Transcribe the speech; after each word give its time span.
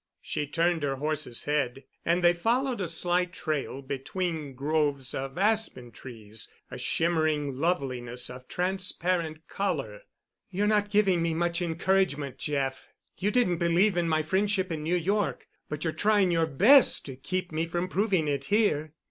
She 0.23 0.47
turned 0.47 0.81
her 0.81 0.95
horse's 0.95 1.43
head, 1.43 1.83
and 2.03 2.23
they 2.23 2.33
followed 2.33 2.81
a 2.81 2.87
slight 2.87 3.31
trail 3.31 3.83
between 3.83 4.55
groves 4.55 5.13
of 5.13 5.37
aspen 5.37 5.91
trees, 5.91 6.51
a 6.71 6.79
shimmering 6.79 7.59
loveliness 7.59 8.27
of 8.27 8.47
transparent 8.47 9.47
color. 9.47 10.01
"You're 10.49 10.65
not 10.65 10.89
giving 10.89 11.21
me 11.21 11.35
much 11.35 11.61
encouragement, 11.61 12.39
Jeff. 12.39 12.87
You 13.19 13.29
didn't 13.29 13.57
believe 13.57 13.95
in 13.95 14.09
my 14.09 14.23
friendship 14.23 14.71
in 14.71 14.81
New 14.81 14.95
York, 14.97 15.45
but 15.69 15.83
you're 15.83 15.93
trying 15.93 16.31
your 16.31 16.47
best 16.47 17.05
to 17.05 17.15
keep 17.15 17.51
me 17.51 17.67
from 17.67 17.87
proving 17.87 18.27
it 18.27 18.45
here." 18.45 18.93